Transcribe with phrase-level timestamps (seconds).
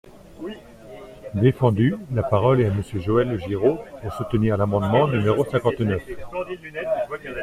[1.35, 1.95] Défendu!
[2.11, 6.01] La parole est à Monsieur Joël Giraud, pour soutenir l’amendement numéro cinquante-neuf.